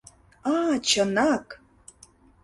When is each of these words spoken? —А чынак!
—А 0.53 0.55
чынак! 0.87 1.45